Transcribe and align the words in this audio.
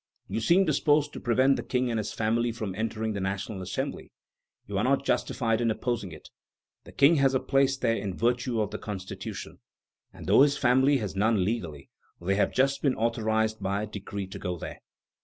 You 0.27 0.39
seem 0.41 0.65
disposed 0.65 1.13
to 1.13 1.19
prevent 1.19 1.57
the 1.57 1.63
King 1.63 1.91
and 1.91 1.99
his 1.99 2.11
family 2.11 2.51
from 2.51 2.73
entering 2.73 3.13
the 3.13 3.19
National 3.19 3.61
Assembly; 3.61 4.11
you 4.65 4.79
are 4.79 4.83
not 4.83 5.05
justified 5.05 5.61
in 5.61 5.69
opposing 5.69 6.11
it. 6.11 6.29
The 6.85 6.91
King 6.91 7.17
has 7.17 7.35
a 7.35 7.39
place 7.39 7.77
there 7.77 7.97
in 7.97 8.17
virtue 8.17 8.61
of 8.61 8.71
the 8.71 8.79
Constitution; 8.79 9.59
and 10.11 10.25
though 10.25 10.41
his 10.41 10.57
family 10.57 10.97
has 10.97 11.15
none 11.15 11.45
legally, 11.45 11.91
they 12.19 12.33
have 12.33 12.51
just 12.51 12.81
been 12.81 12.95
authorized 12.95 13.61
by 13.61 13.83
a 13.83 13.85
decree 13.85 14.25
to 14.25 14.39
go 14.39 14.57
there. 14.57 14.79